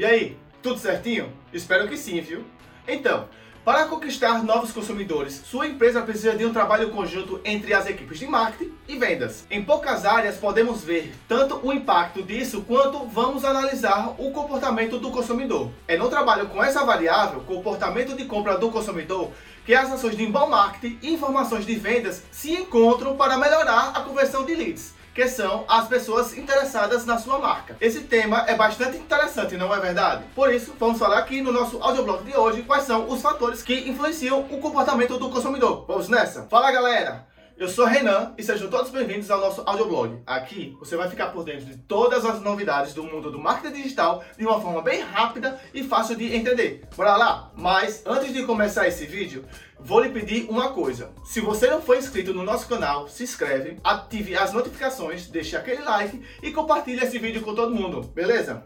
E 0.00 0.04
aí, 0.06 0.34
tudo 0.62 0.80
certinho? 0.80 1.30
Espero 1.52 1.86
que 1.86 1.94
sim, 1.94 2.22
viu? 2.22 2.42
Então, 2.88 3.28
para 3.62 3.84
conquistar 3.84 4.42
novos 4.42 4.72
consumidores, 4.72 5.42
sua 5.44 5.66
empresa 5.66 6.00
precisa 6.00 6.34
de 6.34 6.46
um 6.46 6.54
trabalho 6.54 6.88
conjunto 6.88 7.38
entre 7.44 7.74
as 7.74 7.86
equipes 7.86 8.18
de 8.18 8.26
marketing 8.26 8.72
e 8.88 8.96
vendas. 8.96 9.44
Em 9.50 9.62
poucas 9.62 10.06
áreas 10.06 10.38
podemos 10.38 10.82
ver 10.82 11.14
tanto 11.28 11.60
o 11.62 11.70
impacto 11.70 12.22
disso 12.22 12.62
quanto 12.66 13.04
vamos 13.08 13.44
analisar 13.44 14.14
o 14.16 14.30
comportamento 14.30 14.98
do 14.98 15.10
consumidor. 15.10 15.70
É 15.86 15.98
no 15.98 16.08
trabalho 16.08 16.46
com 16.46 16.64
essa 16.64 16.82
variável, 16.82 17.40
comportamento 17.40 18.16
de 18.16 18.24
compra 18.24 18.56
do 18.56 18.70
consumidor, 18.70 19.30
que 19.66 19.74
as 19.74 19.92
ações 19.92 20.16
de 20.16 20.22
inbound 20.24 20.50
marketing 20.50 20.98
e 21.02 21.12
informações 21.12 21.66
de 21.66 21.74
vendas 21.74 22.22
se 22.30 22.54
encontram 22.54 23.18
para 23.18 23.36
melhorar 23.36 23.92
a 23.94 24.00
conversão 24.00 24.46
de 24.46 24.54
leads 24.54 24.98
que 25.14 25.28
são 25.28 25.64
as 25.68 25.88
pessoas 25.88 26.36
interessadas 26.36 27.04
na 27.04 27.18
sua 27.18 27.38
marca. 27.38 27.76
Esse 27.80 28.00
tema 28.02 28.44
é 28.46 28.54
bastante 28.54 28.96
interessante, 28.96 29.56
não 29.56 29.74
é 29.74 29.80
verdade? 29.80 30.24
Por 30.34 30.52
isso, 30.52 30.74
vamos 30.78 30.98
falar 30.98 31.18
aqui 31.18 31.40
no 31.40 31.52
nosso 31.52 31.82
audioblog 31.82 32.24
de 32.24 32.36
hoje 32.36 32.62
quais 32.62 32.84
são 32.84 33.08
os 33.08 33.20
fatores 33.20 33.62
que 33.62 33.88
influenciam 33.88 34.40
o 34.40 34.58
comportamento 34.58 35.18
do 35.18 35.30
consumidor. 35.30 35.84
Vamos 35.86 36.08
nessa? 36.08 36.44
Fala 36.44 36.70
galera! 36.70 37.29
Eu 37.60 37.68
sou 37.68 37.84
Renan 37.84 38.32
e 38.38 38.42
sejam 38.42 38.70
todos 38.70 38.90
bem-vindos 38.90 39.30
ao 39.30 39.38
nosso 39.38 39.62
audioblog. 39.66 40.22
Aqui 40.26 40.74
você 40.80 40.96
vai 40.96 41.10
ficar 41.10 41.26
por 41.26 41.44
dentro 41.44 41.66
de 41.66 41.76
todas 41.76 42.24
as 42.24 42.40
novidades 42.40 42.94
do 42.94 43.04
mundo 43.04 43.30
do 43.30 43.38
marketing 43.38 43.82
digital 43.82 44.24
de 44.38 44.46
uma 44.46 44.58
forma 44.62 44.80
bem 44.80 45.02
rápida 45.02 45.60
e 45.74 45.84
fácil 45.84 46.16
de 46.16 46.34
entender. 46.34 46.88
Bora 46.96 47.18
lá? 47.18 47.52
Mas 47.54 48.02
antes 48.06 48.32
de 48.32 48.44
começar 48.44 48.88
esse 48.88 49.04
vídeo, 49.04 49.44
vou 49.78 50.00
lhe 50.00 50.08
pedir 50.08 50.48
uma 50.48 50.72
coisa. 50.72 51.10
Se 51.22 51.42
você 51.42 51.66
não 51.66 51.82
for 51.82 51.98
inscrito 51.98 52.32
no 52.32 52.42
nosso 52.42 52.66
canal, 52.66 53.06
se 53.08 53.24
inscreve, 53.24 53.76
ative 53.84 54.34
as 54.34 54.54
notificações, 54.54 55.26
deixe 55.26 55.54
aquele 55.54 55.82
like 55.82 56.18
e 56.42 56.52
compartilhe 56.52 57.04
esse 57.04 57.18
vídeo 57.18 57.42
com 57.42 57.54
todo 57.54 57.74
mundo, 57.74 58.00
beleza? 58.14 58.64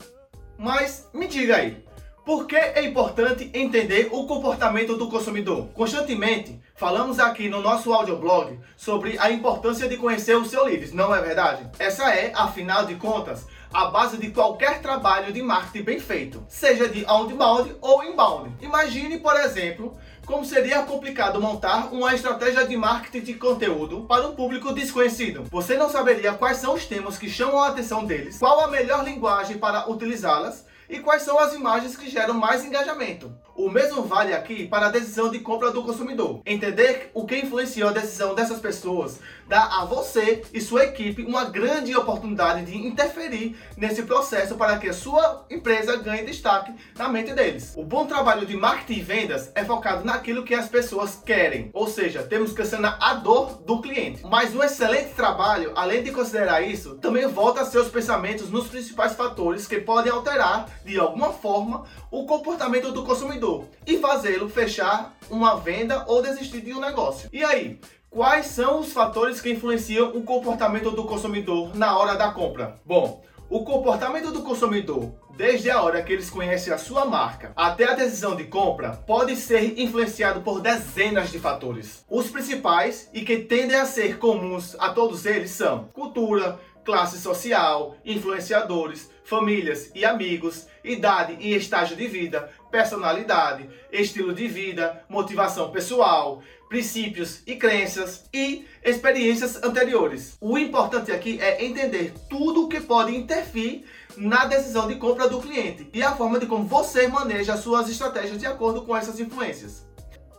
Mas 0.57 1.11
me 1.13 1.27
diga 1.27 1.57
aí, 1.57 1.85
por 2.25 2.47
que 2.47 2.57
é 2.57 2.83
importante 2.83 3.51
entender 3.53 4.09
o 4.11 4.27
comportamento 4.27 4.97
do 4.97 5.09
consumidor? 5.09 5.69
Constantemente 5.75 6.59
falamos 6.75 7.19
aqui 7.21 7.49
no 7.49 7.61
nosso 7.61 7.93
audioblog 7.93 8.59
sobre 8.77 9.19
a 9.19 9.31
importância 9.31 9.87
de 9.87 9.99
conhecer 9.99 10.35
os 10.35 10.49
seus 10.49 10.65
leads, 10.65 10.93
não 10.93 11.15
é 11.15 11.21
verdade? 11.21 11.69
Essa 11.79 12.11
é, 12.15 12.33
afinal 12.35 12.87
de 12.87 12.95
contas, 12.95 13.47
a 13.73 13.87
base 13.87 14.17
de 14.17 14.31
qualquer 14.31 14.81
trabalho 14.81 15.33
de 15.33 15.43
marketing 15.43 15.85
bem 15.85 16.01
feito, 16.01 16.43
seja 16.49 16.89
de 16.89 17.05
outbound 17.07 17.77
ou 17.83 18.03
inbound. 18.03 18.57
Imagine, 18.63 19.19
por 19.19 19.37
exemplo, 19.37 19.95
como 20.25 20.47
seria 20.47 20.83
complicado 20.83 21.41
montar 21.41 21.93
uma 21.93 22.15
estratégia 22.15 22.67
de 22.67 22.75
marketing 22.75 23.21
de 23.21 23.35
conteúdo 23.35 24.07
para 24.09 24.27
um 24.27 24.35
público 24.35 24.73
desconhecido. 24.73 25.45
Você 25.51 25.77
não 25.77 25.91
saberia 25.91 26.33
quais 26.33 26.57
são 26.57 26.75
os 26.75 26.87
temas 26.87 27.19
que 27.19 27.29
chamam 27.29 27.63
a 27.63 27.69
atenção 27.69 28.07
deles, 28.07 28.39
qual 28.39 28.61
a 28.61 28.69
melhor 28.69 29.05
linguagem 29.05 29.59
para 29.59 29.91
utilizá-las 29.91 30.65
e 30.89 31.01
quais 31.01 31.23
são 31.23 31.39
as 31.39 31.55
imagens 31.55 31.97
que 31.97 32.11
geram 32.11 32.35
mais 32.35 32.65
engajamento. 32.65 33.33
O 33.57 33.71
mesmo 33.71 34.03
vale 34.03 34.35
aqui 34.35 34.67
para 34.67 34.87
a 34.87 34.91
decisão 34.91 35.31
de 35.31 35.39
compra 35.39 35.71
do 35.71 35.85
consumidor. 35.85 36.41
Entender 36.45 37.11
o 37.15 37.25
que 37.25 37.37
influenciou 37.37 37.89
a 37.89 37.93
decisão 37.93 38.35
dessas 38.35 38.59
pessoas 38.59 39.21
dá 39.47 39.81
a 39.81 39.85
você 39.85 40.43
e 40.53 40.61
sua 40.61 40.85
equipe 40.85 41.23
uma 41.23 41.45
grande 41.45 41.95
oportunidade 41.95 42.65
de 42.65 42.77
interferir 42.77 43.57
nesse 43.77 44.03
processo 44.03 44.57
para 44.57 44.79
que 44.79 44.89
a 44.89 44.93
sua 44.93 45.47
empresa 45.49 45.97
ganhe 45.97 46.25
destaque 46.25 46.73
na 46.97 47.09
mente 47.09 47.33
deles. 47.33 47.75
O 47.77 47.85
bom 47.85 48.07
trabalho 48.07 48.45
de 48.45 48.57
marketing 48.57 49.01
e 49.01 49.03
vendas 49.03 49.53
é 49.55 49.65
focado 49.65 50.05
naquilo 50.05 50.43
que 50.43 50.55
as 50.55 50.69
pessoas 50.69 51.23
querem, 51.25 51.71
ou 51.73 51.87
seja, 51.87 52.25
temos 52.25 52.53
que 52.53 52.65
sanar 52.65 52.99
a 53.01 53.15
dor 53.15 53.63
do 53.65 53.81
cliente. 53.81 54.25
Mas 54.25 54.53
um 54.53 54.65
excelente 54.65 55.15
trabalho, 55.15 55.73
além 55.77 56.03
de 56.03 56.11
considerar 56.11 56.63
isso, 56.63 56.97
também 56.97 57.29
volta 57.29 57.65
seus 57.65 57.89
pensamentos 57.89 58.51
nos 58.51 58.67
principais 58.67 59.15
fatores 59.15 59.69
que 59.69 59.79
podem 59.79 60.11
alterar 60.11 60.69
de 60.85 60.99
alguma 60.99 61.33
forma 61.33 61.85
o 62.11 62.27
comportamento 62.27 62.91
do 62.91 63.05
consumidor 63.05 63.44
e 63.87 63.99
fazê-lo 63.99 64.49
fechar 64.49 65.15
uma 65.31 65.57
venda 65.57 66.05
ou 66.07 66.23
desistir 66.23 66.61
de 66.61 66.73
um 66.73 66.81
negócio. 66.81 67.29
E 67.33 67.45
aí, 67.45 67.79
Quais 68.15 68.47
são 68.47 68.79
os 68.79 68.93
fatores 68.93 69.41
que 69.41 69.51
influenciam 69.51 70.11
o 70.17 70.23
comportamento 70.23 70.93
do 70.93 71.03
consumidor 71.03 71.75
na 71.75 71.99
hora 71.99 72.15
da 72.15 72.31
compra? 72.31 72.81
Bom, 72.87 73.25
o 73.51 73.65
comportamento 73.65 74.31
do 74.31 74.43
consumidor, 74.43 75.13
desde 75.37 75.69
a 75.69 75.83
hora 75.83 76.01
que 76.01 76.13
eles 76.13 76.31
conhecem 76.31 76.73
a 76.73 76.79
sua 76.79 77.05
marca 77.05 77.53
até 77.57 77.91
a 77.91 77.95
decisão 77.95 78.37
de 78.37 78.45
compra, 78.45 78.91
pode 78.91 79.35
ser 79.35 79.81
influenciado 79.81 80.43
por 80.43 80.61
dezenas 80.61 81.33
de 81.33 81.41
fatores. 81.41 82.05
Os 82.09 82.31
principais 82.31 83.11
e 83.13 83.23
que 83.23 83.39
tendem 83.39 83.77
a 83.77 83.85
ser 83.85 84.17
comuns 84.19 84.77
a 84.79 84.91
todos 84.91 85.27
eles 85.27 85.51
são 85.51 85.89
cultura, 85.93 86.61
classe 86.85 87.19
social, 87.19 87.97
influenciadores, 88.05 89.11
famílias 89.25 89.91
e 89.95 90.05
amigos, 90.05 90.67
idade 90.85 91.37
e 91.41 91.55
estágio 91.55 91.97
de 91.97 92.07
vida, 92.07 92.51
personalidade, 92.71 93.69
estilo 93.91 94.35
de 94.35 94.47
vida, 94.47 95.03
motivação 95.09 95.71
pessoal, 95.71 96.43
princípios 96.69 97.43
e 97.47 97.57
crenças 97.57 98.25
e 98.33 98.67
experiências 98.85 99.63
anteriores. 99.63 100.37
O 100.41 100.59
importante 100.59 101.11
aqui 101.11 101.41
é 101.41 101.65
entender 101.65 102.13
tudo 102.29 102.65
o 102.65 102.69
que 102.69 102.81
pode 102.81 103.17
interferir 103.17 103.85
na 104.17 104.45
decisão 104.45 104.87
de 104.87 104.97
compra 104.97 105.29
do 105.29 105.41
cliente 105.41 105.89
e 105.93 106.03
a 106.03 106.15
forma 106.15 106.39
de 106.39 106.47
como 106.47 106.65
você 106.65 107.09
maneja 107.09 107.57
suas 107.57 107.89
estratégias 107.89 108.39
de 108.39 108.47
acordo 108.47 108.83
com 108.83 108.97
essas 108.97 109.19
influências 109.19 109.94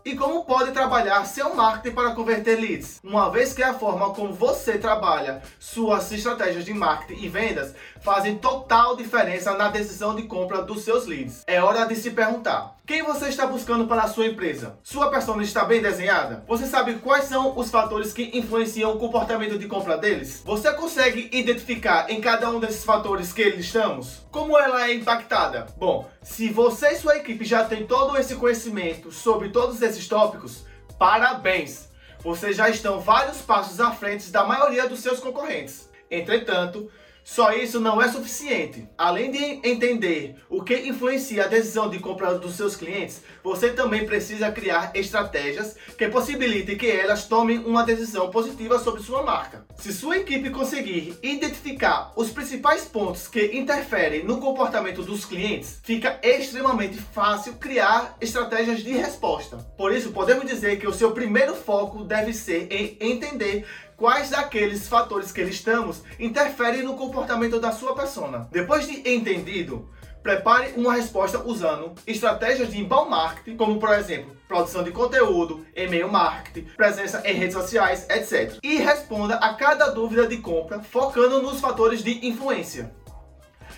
e 0.06 0.16
como 0.16 0.46
pode 0.46 0.72
trabalhar 0.72 1.26
seu 1.26 1.56
marketing 1.56 1.96
para 1.96 2.12
converter 2.12 2.60
leads. 2.60 3.00
Uma 3.04 3.32
vez 3.32 3.54
que 3.54 3.64
a 3.64 3.74
forma 3.74 4.12
como 4.12 4.32
você 4.32 4.78
trabalha 4.78 5.42
suas 5.60 6.12
estratégias 6.12 6.64
de 6.64 6.74
marketing 6.76 7.24
e 7.24 7.28
vendas 7.28 7.74
fazem 8.02 8.38
total 8.38 8.96
diferença 8.96 9.58
na 9.58 9.70
decisão 9.70 10.16
de 10.16 10.24
compra 10.24 10.62
dos 10.62 10.84
seus 10.84 11.08
leads. 11.08 11.44
É 11.48 11.60
hora 11.60 11.86
de 11.86 11.96
se 11.96 12.12
perguntar: 12.12 12.75
quem 12.86 13.02
você 13.02 13.30
está 13.30 13.48
buscando 13.48 13.88
para 13.88 14.04
a 14.04 14.08
sua 14.08 14.28
empresa? 14.28 14.78
Sua 14.84 15.10
persona 15.10 15.42
está 15.42 15.66
bem 15.66 15.82
desenhada? 15.82 16.44
Você 16.48 16.68
sabe 16.68 16.96
quais 16.96 17.26
são 17.26 17.58
os 17.58 17.72
fatores 17.72 18.14
que 18.14 18.38
influenciam 18.38 18.94
o 18.94 19.00
comportamento 19.00 19.58
de 19.58 19.68
compra 19.68 19.98
deles? 19.98 20.44
Você 20.46 20.72
consegue 20.74 21.30
identificar 21.32 22.10
em 22.12 22.22
cada 22.22 22.48
um 22.52 22.60
desses 22.60 22.86
fatores 22.86 23.34
que 23.34 23.42
estamos? 23.42 24.26
Como 24.30 24.56
ela 24.56 24.88
é 24.88 24.94
impactada? 24.94 25.66
Bom, 25.78 26.08
se 26.22 26.50
você 26.50 26.90
e 26.90 26.98
sua 26.98 27.18
equipe 27.18 27.44
já 27.44 27.66
tem 27.66 27.88
todo 27.88 28.16
esse 28.18 28.36
conhecimento 28.36 29.12
sobre 29.12 29.50
todos 29.50 29.82
esses 29.82 30.08
tópicos, 30.08 30.66
parabéns! 31.00 31.90
Vocês 32.20 32.56
já 32.56 32.70
estão 32.70 33.00
vários 33.00 33.42
passos 33.42 33.80
à 33.80 33.92
frente 33.92 34.32
da 34.32 34.44
maioria 34.44 34.88
dos 34.88 35.00
seus 35.00 35.20
concorrentes. 35.20 35.90
Entretanto, 36.10 36.90
só 37.26 37.52
isso 37.54 37.80
não 37.80 38.00
é 38.00 38.08
suficiente. 38.08 38.88
Além 38.96 39.32
de 39.32 39.68
entender 39.68 40.36
o 40.48 40.62
que 40.62 40.76
influencia 40.88 41.46
a 41.46 41.48
decisão 41.48 41.90
de 41.90 41.98
compra 41.98 42.36
dos 42.36 42.54
seus 42.54 42.76
clientes, 42.76 43.24
você 43.44 43.72
também 43.72 44.06
precisa 44.06 44.52
criar 44.52 44.92
estratégias 44.94 45.76
que 45.98 46.08
possibilitem 46.08 46.78
que 46.78 46.90
elas 46.90 47.28
tomem 47.28 47.58
uma 47.58 47.84
decisão 47.84 48.30
positiva 48.30 48.78
sobre 48.78 49.02
sua 49.02 49.24
marca. 49.24 49.66
Se 49.76 49.92
sua 49.92 50.18
equipe 50.18 50.52
conseguir 50.52 51.18
identificar 51.24 52.14
os 52.16 52.30
principais 52.30 52.86
pontos 52.86 53.28
que 53.28 53.58
interferem 53.58 54.24
no 54.24 54.40
comportamento 54.40 55.02
dos 55.02 55.26
clientes, 55.26 55.80
fica 55.84 56.20
extremamente 56.22 56.98
fácil 56.98 57.54
criar 57.54 58.16
estratégias 58.22 58.84
de 58.84 58.92
resposta. 58.92 59.58
Por 59.76 59.92
isso, 59.92 60.12
podemos 60.12 60.46
dizer 60.46 60.78
que 60.78 60.88
o 60.88 60.94
seu 60.94 61.12
primeiro 61.12 61.56
foco 61.56 62.04
deve 62.04 62.34
ser 62.34 62.68
em 62.72 62.98
entender 63.02 63.66
quais 63.98 64.30
daqueles 64.30 64.88
fatores 64.88 65.32
que 65.32 65.44
listamos 65.44 66.04
interferem 66.20 66.84
no 66.84 66.96
comportamento 66.96 67.60
da 67.60 67.72
sua 67.72 67.96
persona. 67.96 68.48
Depois 68.52 68.88
de 68.88 69.10
entendido, 69.10 69.90
prepare 70.22 70.74
uma 70.76 70.96
resposta 70.96 71.40
usando 71.46 71.94
estratégias 72.08 72.72
de 72.72 72.80
inbound 72.80 73.10
marketing, 73.10 73.58
como 73.58 73.80
por 73.80 73.90
exemplo, 73.94 74.36
produção 74.48 74.84
de 74.84 74.92
conteúdo, 74.92 75.66
e-mail 75.76 76.12
marketing, 76.12 76.68
presença 76.76 77.22
em 77.26 77.34
redes 77.36 77.54
sociais, 77.54 78.08
etc. 78.10 78.58
E 78.64 78.78
responda 78.78 79.36
a 79.36 79.54
cada 79.54 79.90
dúvida 79.90 80.28
de 80.28 80.38
compra 80.38 80.82
focando 80.82 81.42
nos 81.42 81.60
fatores 81.60 82.04
de 82.04 82.28
influência. 82.28 82.92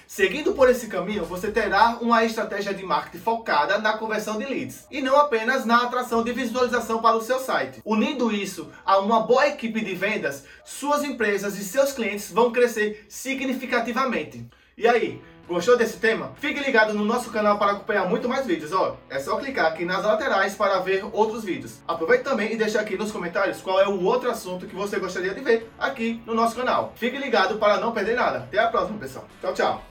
Seguindo 0.07 0.53
por 0.53 0.69
esse 0.69 0.87
caminho, 0.87 1.25
você 1.25 1.51
terá 1.51 1.97
uma 1.99 2.23
estratégia 2.23 2.73
de 2.73 2.81
marketing 2.81 3.21
focada 3.21 3.77
na 3.77 3.97
conversão 3.97 4.39
de 4.39 4.45
leads 4.45 4.87
e 4.89 5.01
não 5.01 5.17
apenas 5.17 5.65
na 5.65 5.83
atração 5.83 6.23
de 6.23 6.31
visualização 6.31 7.01
para 7.01 7.17
o 7.17 7.21
seu 7.21 7.39
site. 7.39 7.81
Unindo 7.83 8.31
isso 8.31 8.71
a 8.85 8.99
uma 8.99 9.19
boa 9.19 9.47
equipe 9.49 9.81
de 9.81 9.93
vendas, 9.93 10.45
suas 10.63 11.03
empresas 11.03 11.59
e 11.59 11.63
seus 11.63 11.91
clientes 11.91 12.31
vão 12.31 12.53
crescer 12.53 13.05
significativamente. 13.09 14.47
E 14.77 14.87
aí, 14.87 15.21
Gostou 15.47 15.77
desse 15.77 15.97
tema? 15.97 16.33
Fique 16.41 16.59
ligado 16.59 16.93
no 16.93 17.05
nosso 17.05 17.31
canal 17.31 17.57
para 17.57 17.71
acompanhar 17.71 18.05
muito 18.05 18.27
mais 18.27 18.45
vídeos. 18.45 18.73
Ó, 18.73 18.97
é 19.09 19.17
só 19.17 19.37
clicar 19.37 19.67
aqui 19.67 19.85
nas 19.85 20.03
laterais 20.03 20.55
para 20.55 20.79
ver 20.79 21.05
outros 21.13 21.45
vídeos. 21.45 21.79
Aproveite 21.87 22.25
também 22.25 22.51
e 22.51 22.57
deixe 22.57 22.77
aqui 22.77 22.97
nos 22.97 23.13
comentários 23.13 23.61
qual 23.61 23.79
é 23.79 23.87
o 23.87 24.03
outro 24.03 24.29
assunto 24.29 24.67
que 24.67 24.75
você 24.75 24.99
gostaria 24.99 25.33
de 25.33 25.39
ver 25.39 25.71
aqui 25.79 26.21
no 26.25 26.33
nosso 26.33 26.53
canal. 26.53 26.91
Fique 26.97 27.17
ligado 27.17 27.57
para 27.57 27.77
não 27.77 27.93
perder 27.93 28.17
nada. 28.17 28.39
Até 28.39 28.59
a 28.59 28.67
próxima, 28.67 28.99
pessoal. 28.99 29.25
Tchau, 29.39 29.53
tchau. 29.53 29.83